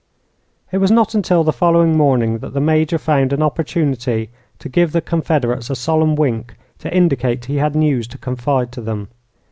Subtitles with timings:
[0.71, 4.93] It was not until the following morning that the Major found an opportunity to give
[4.93, 9.09] the confederates a solemn wink to indicate he had news to confide to them.